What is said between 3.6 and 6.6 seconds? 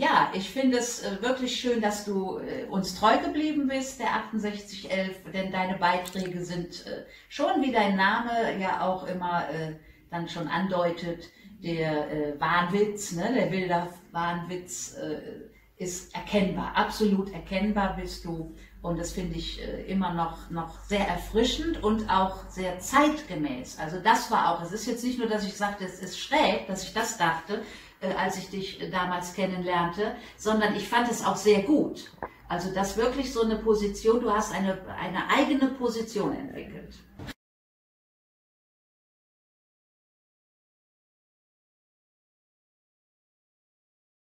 bist, der 6811, denn deine Beiträge